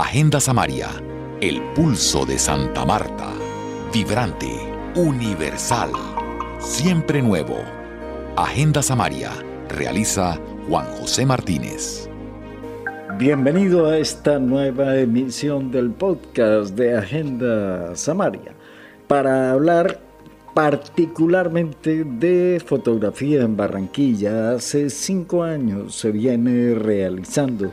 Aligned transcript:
Agenda 0.00 0.38
Samaria, 0.38 0.90
el 1.40 1.60
pulso 1.74 2.24
de 2.24 2.38
Santa 2.38 2.84
Marta. 2.84 3.32
Vibrante, 3.92 4.46
universal, 4.94 5.90
siempre 6.60 7.20
nuevo. 7.20 7.56
Agenda 8.36 8.80
Samaria, 8.80 9.32
realiza 9.68 10.38
Juan 10.68 10.86
José 11.00 11.26
Martínez. 11.26 12.08
Bienvenido 13.18 13.88
a 13.88 13.98
esta 13.98 14.38
nueva 14.38 14.96
emisión 14.96 15.72
del 15.72 15.90
podcast 15.90 16.76
de 16.76 16.96
Agenda 16.96 17.96
Samaria 17.96 18.54
para 19.08 19.50
hablar 19.50 19.98
particularmente 20.54 22.04
de 22.04 22.62
fotografía 22.64 23.42
en 23.42 23.56
Barranquilla. 23.56 24.52
Hace 24.52 24.90
cinco 24.90 25.42
años 25.42 25.96
se 25.96 26.12
viene 26.12 26.76
realizando 26.76 27.72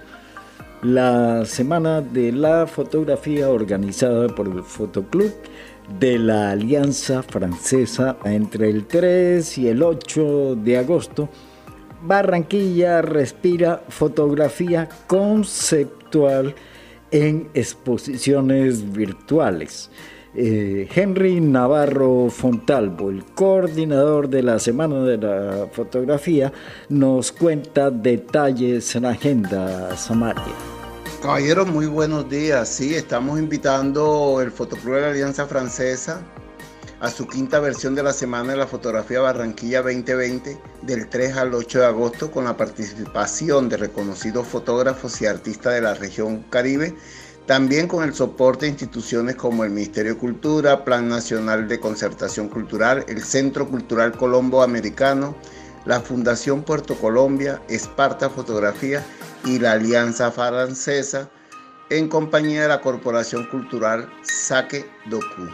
la 0.86 1.46
Semana 1.46 2.00
de 2.00 2.32
la 2.32 2.68
Fotografía 2.68 3.50
organizada 3.50 4.28
por 4.28 4.48
el 4.48 4.62
Fotoclub 4.62 5.34
de 6.00 6.20
la 6.20 6.52
Alianza 6.52 7.24
Francesa 7.24 8.18
entre 8.24 8.70
el 8.70 8.86
3 8.86 9.58
y 9.58 9.68
el 9.68 9.82
8 9.82 10.56
de 10.58 10.78
agosto. 10.78 11.30
Barranquilla 12.04 13.02
respira 13.02 13.82
fotografía 13.90 14.88
conceptual 15.08 16.54
en 17.10 17.50
exposiciones 17.56 18.92
virtuales. 18.94 19.90
Eh, 20.36 20.88
Henry 20.94 21.40
Navarro 21.40 22.30
Fontalvo, 22.30 23.10
el 23.10 23.24
coordinador 23.26 24.30
de 24.30 24.44
la 24.44 24.60
Semana 24.60 25.02
de 25.02 25.18
la 25.18 25.68
Fotografía, 25.72 26.52
nos 26.90 27.32
cuenta 27.32 27.90
detalles 27.90 28.96
en 28.96 29.06
Agenda 29.06 29.96
Samaria. 29.96 30.75
Caballeros, 31.26 31.68
muy 31.68 31.88
buenos 31.88 32.30
días. 32.30 32.70
Sí, 32.70 32.94
estamos 32.94 33.40
invitando 33.40 34.40
el 34.44 34.52
Fotoclub 34.52 34.94
de 34.94 35.02
la 35.02 35.08
Alianza 35.08 35.48
Francesa 35.48 36.22
a 37.00 37.10
su 37.10 37.28
quinta 37.28 37.60
versión 37.60 37.96
de 37.96 38.04
la 38.04 38.14
Semana 38.14 38.52
de 38.52 38.60
la 38.60 38.68
Fotografía 38.68 39.22
Barranquilla 39.22 39.82
2020 39.82 40.56
del 40.84 41.10
3 41.10 41.38
al 41.38 41.56
8 41.56 41.80
de 41.80 41.86
agosto 41.88 42.30
con 42.30 42.46
la 42.46 42.56
participación 42.56 43.70
de 43.70 43.78
reconocidos 43.78 44.46
fotógrafos 44.46 45.20
y 45.20 45.26
artistas 45.26 45.74
de 45.74 45.82
la 45.82 45.96
región 45.96 46.44
Caribe, 46.52 46.94
también 47.48 47.88
con 47.88 48.04
el 48.04 48.14
soporte 48.14 48.68
de 48.68 48.74
instituciones 48.74 49.36
como 49.36 49.64
el 49.64 49.72
Ministerio 49.72 50.14
de 50.14 50.20
Cultura, 50.20 50.86
Plan 50.86 51.10
Nacional 51.10 51.68
de 51.68 51.80
Concertación 51.80 52.50
Cultural, 52.50 53.04
el 53.08 53.24
Centro 53.24 53.68
Cultural 53.68 54.12
Colombo 54.12 54.62
Americano, 54.62 55.36
la 55.86 56.02
Fundación 56.02 56.64
Puerto 56.64 56.96
Colombia, 56.96 57.62
Esparta 57.70 58.30
Fotografía 58.30 59.06
y 59.46 59.60
la 59.60 59.74
Alianza 59.74 60.32
Francesa 60.32 61.30
en 61.90 62.10
compañía 62.10 62.64
de 62.64 62.68
la 62.70 62.82
Corporación 62.82 63.46
Cultural 63.48 64.10
Saque 64.24 64.86
Doku. 65.10 65.48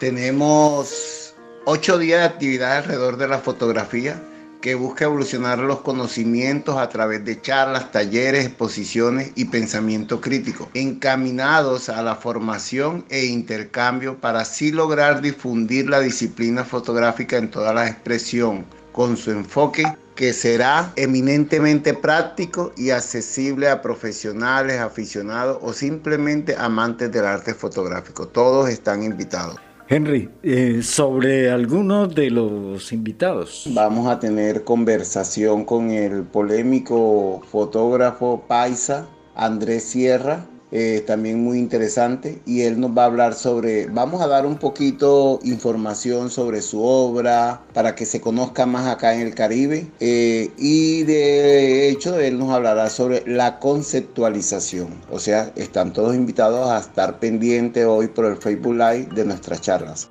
Tenemos 0.00 1.34
ocho 1.64 1.98
días 1.98 2.20
de 2.20 2.26
actividad 2.26 2.78
alrededor 2.78 3.16
de 3.16 3.28
la 3.28 3.38
fotografía 3.38 4.20
que 4.60 4.74
busca 4.74 5.04
evolucionar 5.04 5.58
los 5.58 5.80
conocimientos 5.80 6.76
a 6.76 6.88
través 6.88 7.24
de 7.24 7.40
charlas, 7.40 7.92
talleres, 7.92 8.46
exposiciones 8.46 9.32
y 9.34 9.46
pensamiento 9.46 10.20
crítico, 10.20 10.68
encaminados 10.74 11.88
a 11.88 12.02
la 12.02 12.16
formación 12.16 13.06
e 13.08 13.24
intercambio 13.24 14.18
para 14.18 14.40
así 14.40 14.70
lograr 14.70 15.22
difundir 15.22 15.88
la 15.88 16.00
disciplina 16.00 16.64
fotográfica 16.64 17.38
en 17.38 17.50
toda 17.50 17.72
la 17.72 17.88
expresión, 17.88 18.66
con 19.00 19.16
su 19.16 19.30
enfoque 19.30 19.82
que 20.14 20.34
será 20.34 20.92
eminentemente 20.94 21.94
práctico 21.94 22.70
y 22.76 22.90
accesible 22.90 23.70
a 23.70 23.80
profesionales, 23.80 24.78
aficionados 24.78 25.56
o 25.62 25.72
simplemente 25.72 26.54
amantes 26.54 27.10
del 27.10 27.24
arte 27.24 27.54
fotográfico. 27.54 28.28
Todos 28.28 28.68
están 28.68 29.02
invitados. 29.02 29.56
Henry, 29.88 30.28
eh, 30.42 30.82
sobre 30.82 31.50
algunos 31.50 32.14
de 32.14 32.28
los 32.28 32.92
invitados. 32.92 33.64
Vamos 33.72 34.06
a 34.06 34.20
tener 34.20 34.64
conversación 34.64 35.64
con 35.64 35.88
el 35.88 36.24
polémico 36.24 37.40
fotógrafo 37.50 38.44
paisa 38.46 39.08
Andrés 39.34 39.84
Sierra, 39.84 40.44
eh, 40.72 41.02
también 41.04 41.42
muy 41.42 41.58
interesante 41.58 42.40
y 42.46 42.62
él 42.62 42.78
nos 42.78 42.96
va 42.96 43.02
a 43.02 43.06
hablar 43.06 43.34
sobre, 43.34 43.86
vamos 43.86 44.22
a 44.22 44.28
dar 44.28 44.46
un 44.46 44.56
poquito 44.56 45.40
información 45.42 46.30
sobre 46.30 46.62
su 46.62 46.80
obra 46.84 47.60
para 47.74 47.96
que 47.96 48.06
se 48.06 48.20
conozca 48.20 48.66
más 48.66 48.86
acá 48.86 49.14
en 49.14 49.22
el 49.22 49.34
Caribe 49.34 49.90
eh, 49.98 50.52
y 50.56 51.02
de 51.02 51.88
hecho 51.88 52.20
él 52.20 52.38
nos 52.38 52.50
hablará 52.50 52.88
sobre 52.88 53.24
la 53.26 53.58
conceptualización, 53.58 54.88
o 55.10 55.18
sea, 55.18 55.52
están 55.56 55.92
todos 55.92 56.14
invitados 56.14 56.70
a 56.70 56.78
estar 56.78 57.18
pendientes 57.18 57.84
hoy 57.84 58.06
por 58.06 58.26
el 58.26 58.36
Facebook 58.36 58.74
Live 58.74 59.08
de 59.12 59.24
nuestras 59.24 59.60
charlas. 59.62 60.08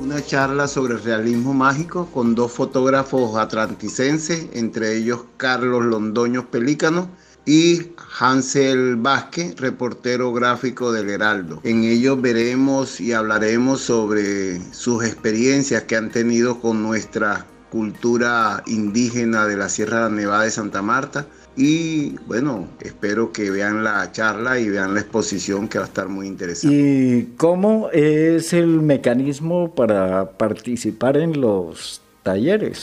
Una 0.00 0.24
charla 0.24 0.66
sobre 0.66 0.96
realismo 0.96 1.52
mágico 1.52 2.08
con 2.14 2.34
dos 2.34 2.52
fotógrafos 2.52 3.36
atlanticenses, 3.36 4.46
entre 4.54 4.96
ellos 4.96 5.24
Carlos 5.36 5.84
Londoño 5.84 6.50
Pelícano 6.50 7.10
y 7.48 7.92
Hansel 8.20 8.96
Vázquez, 8.96 9.56
reportero 9.58 10.34
gráfico 10.34 10.92
del 10.92 11.08
Heraldo. 11.08 11.60
En 11.64 11.82
ellos 11.82 12.20
veremos 12.20 13.00
y 13.00 13.14
hablaremos 13.14 13.80
sobre 13.80 14.60
sus 14.74 15.02
experiencias 15.02 15.84
que 15.84 15.96
han 15.96 16.10
tenido 16.10 16.60
con 16.60 16.82
nuestra 16.82 17.46
cultura 17.70 18.62
indígena 18.66 19.46
de 19.46 19.56
la 19.56 19.70
Sierra 19.70 20.10
Nevada 20.10 20.44
de 20.44 20.50
Santa 20.50 20.82
Marta. 20.82 21.26
Y 21.56 22.16
bueno, 22.26 22.68
espero 22.80 23.32
que 23.32 23.50
vean 23.50 23.82
la 23.82 24.12
charla 24.12 24.60
y 24.60 24.68
vean 24.68 24.92
la 24.92 25.00
exposición 25.00 25.68
que 25.68 25.78
va 25.78 25.84
a 25.86 25.88
estar 25.88 26.08
muy 26.08 26.26
interesante. 26.26 26.76
¿Y 26.76 27.34
cómo 27.38 27.88
es 27.94 28.52
el 28.52 28.82
mecanismo 28.82 29.74
para 29.74 30.32
participar 30.32 31.16
en 31.16 31.40
los 31.40 32.02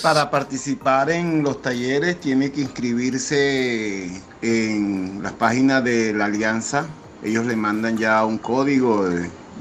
Para 0.02 0.30
participar 0.32 1.10
en 1.10 1.44
los 1.44 1.62
talleres 1.62 2.20
tiene 2.20 2.52
que 2.52 2.62
inscribirse 2.62 4.10
en 4.42 5.22
las 5.22 5.34
páginas 5.34 5.84
de 5.84 6.14
la 6.14 6.26
alianza. 6.26 6.88
Ellos 7.24 7.46
le 7.46 7.56
mandan 7.56 7.98
ya 7.98 8.24
un 8.26 8.38
código. 8.38 9.08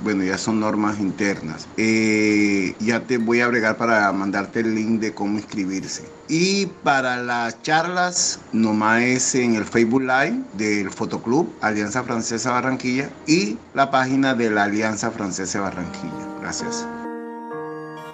bueno, 0.02 0.24
ya 0.24 0.36
son 0.36 0.60
normas 0.60 0.98
internas. 1.00 1.66
Eh, 1.76 2.74
ya 2.80 3.00
te 3.00 3.18
voy 3.18 3.40
a 3.40 3.46
agregar 3.46 3.76
para 3.76 4.10
mandarte 4.12 4.60
el 4.60 4.74
link 4.74 5.00
de 5.00 5.14
cómo 5.14 5.38
inscribirse. 5.38 6.02
Y 6.28 6.66
para 6.82 7.18
las 7.22 7.60
charlas, 7.62 8.40
nomás 8.52 9.02
es 9.02 9.34
en 9.34 9.54
el 9.54 9.64
Facebook 9.64 10.02
Live 10.02 10.40
del 10.54 10.90
Fotoclub 10.90 11.48
Alianza 11.60 12.02
Francesa 12.02 12.50
Barranquilla 12.52 13.10
y 13.26 13.58
la 13.74 13.90
página 13.90 14.34
de 14.34 14.50
la 14.50 14.64
Alianza 14.64 15.10
Francesa 15.10 15.60
Barranquilla. 15.60 16.26
Gracias. 16.40 16.86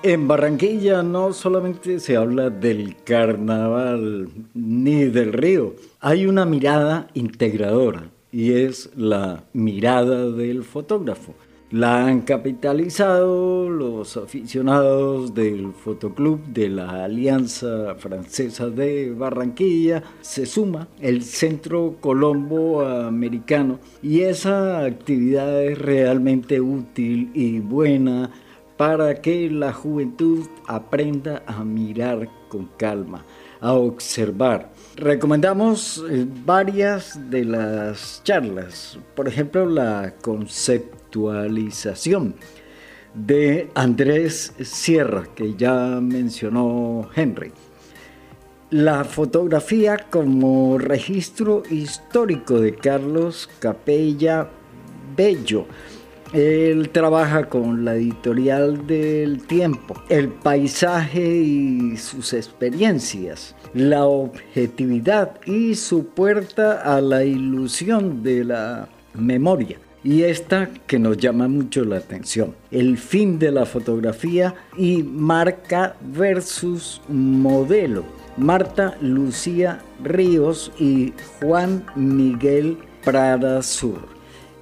En 0.03 0.27
Barranquilla 0.27 1.03
no 1.03 1.35
solamente 1.35 2.01
se 2.01 2.17
habla 2.17 2.49
del 2.49 2.97
carnaval 3.05 4.31
ni 4.55 5.05
del 5.05 5.35
río, 5.35 5.75
hay 6.01 6.25
una 6.25 6.47
mirada 6.47 7.09
integradora 7.13 8.11
y 8.33 8.53
es 8.53 8.89
la 8.97 9.45
mirada 9.53 10.31
del 10.31 10.65
fotógrafo. 10.65 11.35
La 11.71 12.07
han 12.07 12.23
capitalizado 12.23 13.69
los 13.69 14.17
aficionados 14.17 15.35
del 15.35 15.75
Fotoclub 15.75 16.47
de 16.47 16.71
la 16.71 17.05
Alianza 17.05 17.95
Francesa 17.97 18.71
de 18.71 19.11
Barranquilla. 19.13 20.03
Se 20.23 20.47
suma 20.47 20.89
el 21.03 21.23
Centro 21.23 21.97
Colombo 22.01 22.81
Americano 22.87 23.79
y 24.03 24.21
esa 24.21 24.83
actividad 24.83 25.63
es 25.63 25.79
realmente 25.79 26.63
útil 26.63 27.31
y 27.35 27.59
buena 27.61 28.31
para 28.81 29.21
que 29.21 29.49
la 29.51 29.75
juventud 29.75 30.47
aprenda 30.67 31.43
a 31.47 31.63
mirar 31.63 32.31
con 32.49 32.65
calma, 32.79 33.27
a 33.61 33.75
observar. 33.75 34.73
Recomendamos 34.97 36.03
eh, 36.09 36.27
varias 36.47 37.29
de 37.29 37.45
las 37.45 38.23
charlas, 38.25 38.99
por 39.15 39.29
ejemplo 39.29 39.67
la 39.67 40.15
conceptualización 40.23 42.37
de 43.13 43.69
Andrés 43.75 44.55
Sierra, 44.63 45.25
que 45.35 45.55
ya 45.57 46.01
mencionó 46.01 47.07
Henry. 47.15 47.53
La 48.71 49.05
fotografía 49.05 50.07
como 50.09 50.79
registro 50.79 51.65
histórico 51.69 52.59
de 52.59 52.77
Carlos 52.77 53.51
Capella 53.59 54.49
Bello 55.15 55.67
él 56.33 56.91
trabaja 56.91 57.49
con 57.49 57.85
la 57.85 57.97
editorial 57.97 58.87
del 58.87 59.43
tiempo, 59.47 59.95
el 60.09 60.29
paisaje 60.29 61.27
y 61.27 61.97
sus 61.97 62.33
experiencias, 62.33 63.57
la 63.75 64.07
objetividad 64.07 65.41
y 65.47 65.75
su 65.75 66.07
puerta 66.07 66.83
a 66.83 67.01
la 67.01 67.25
ilusión 67.25 68.23
de 68.23 68.45
la 68.45 68.89
memoria. 69.15 69.79
Y 70.03 70.23
esta 70.23 70.71
que 70.87 70.99
nos 70.99 71.19
llama 71.19 71.47
mucho 71.47 71.85
la 71.85 71.99
atención, 71.99 72.55
el 72.71 72.97
fin 72.97 73.39
de 73.39 73.51
la 73.51 73.67
fotografía 73.67 74.55
y 74.79 75.03
marca 75.03 75.97
versus 76.01 77.03
modelo. 77.09 78.05
Marta 78.39 78.97
Lucía 79.03 79.81
Ríos 80.03 80.73
y 80.79 81.13
Juan 81.41 81.85
Miguel 81.97 82.79
Prada 83.05 83.63
Sur. 83.63 84.20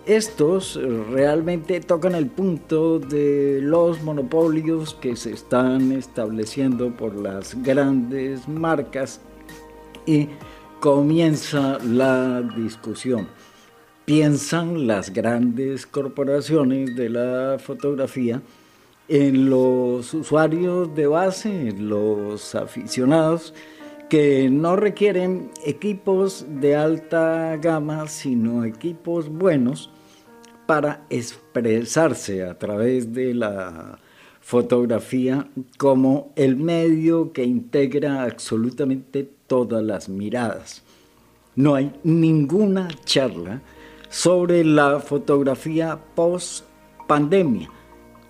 Estos 0.08 0.80
realmente 1.10 1.80
tocan 1.80 2.14
el 2.14 2.28
punto 2.28 2.98
de 2.98 3.60
los 3.60 4.02
monopolios 4.02 4.94
que 4.94 5.14
se 5.16 5.34
están 5.34 5.92
estableciendo 5.92 6.96
por 6.96 7.14
las 7.14 7.62
grandes 7.62 8.48
marcas 8.48 9.20
y 10.06 10.28
comienza 10.80 11.76
la 11.84 12.40
discusión. 12.40 13.28
Piensan 14.06 14.86
las 14.86 15.12
grandes 15.12 15.86
corporaciones 15.86 16.96
de 16.96 17.10
la 17.10 17.58
fotografía 17.58 18.40
en 19.08 19.50
los 19.50 20.14
usuarios 20.14 20.94
de 20.94 21.06
base, 21.06 21.74
los 21.78 22.54
aficionados, 22.54 23.52
que 24.08 24.48
no 24.48 24.74
requieren 24.74 25.50
equipos 25.66 26.46
de 26.48 26.76
alta 26.76 27.58
gama, 27.58 28.08
sino 28.08 28.64
equipos 28.64 29.28
buenos 29.28 29.90
para 30.68 31.06
expresarse 31.08 32.44
a 32.44 32.58
través 32.58 33.14
de 33.14 33.32
la 33.32 33.98
fotografía 34.42 35.48
como 35.78 36.30
el 36.36 36.56
medio 36.56 37.32
que 37.32 37.42
integra 37.42 38.22
absolutamente 38.22 39.26
todas 39.46 39.82
las 39.82 40.10
miradas. 40.10 40.82
No 41.56 41.74
hay 41.74 41.90
ninguna 42.04 42.88
charla 43.06 43.62
sobre 44.10 44.62
la 44.62 45.00
fotografía 45.00 45.98
post 46.14 46.66
pandemia 47.06 47.70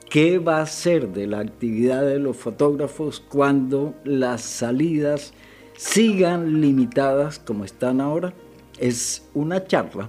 ¿Qué 0.08 0.38
va 0.38 0.60
a 0.60 0.66
ser 0.66 1.08
de 1.08 1.26
la 1.26 1.40
actividad 1.40 2.02
de 2.02 2.20
los 2.20 2.36
fotógrafos 2.36 3.18
cuando 3.18 3.94
las 4.04 4.42
salidas 4.42 5.34
sigan 5.76 6.60
limitadas 6.60 7.40
como 7.40 7.64
están 7.64 8.00
ahora? 8.00 8.32
Es 8.78 9.28
una 9.34 9.66
charla 9.66 10.08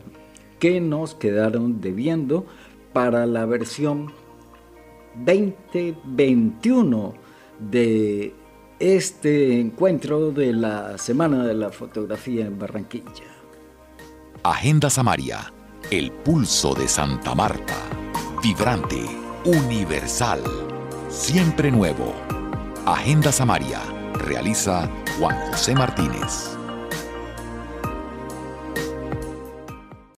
que 0.59 0.79
nos 0.81 1.15
quedaron 1.15 1.81
debiendo 1.81 2.45
para 2.93 3.25
la 3.25 3.45
versión 3.45 4.11
2021 5.25 7.13
de 7.71 8.33
este 8.79 9.59
encuentro 9.59 10.31
de 10.31 10.53
la 10.53 10.97
Semana 10.97 11.45
de 11.45 11.53
la 11.53 11.69
Fotografía 11.69 12.45
en 12.45 12.57
Barranquilla. 12.57 13.25
Agenda 14.43 14.89
Samaria, 14.89 15.53
el 15.91 16.11
pulso 16.11 16.73
de 16.73 16.87
Santa 16.87 17.35
Marta, 17.35 17.75
vibrante 18.41 19.05
universal, 19.45 20.41
siempre 21.09 21.71
nuevo. 21.71 22.13
Agenda 22.85 23.31
Samaria, 23.31 23.81
realiza 24.13 24.89
Juan 25.17 25.35
José 25.51 25.75
Martínez. 25.75 26.58